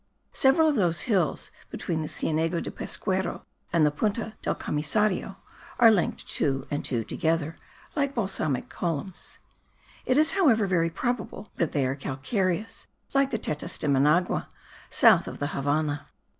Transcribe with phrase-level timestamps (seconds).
[0.33, 5.35] Several of those hills between Cienega de Pesquero and the Punta del Comissario
[5.77, 7.55] are linked two and two together,
[7.95, 9.37] like basaltic columns;
[10.07, 14.49] it is, however, very probable that they are calcareous, like the Tetas de Managua,
[14.89, 16.07] south of the Havannah.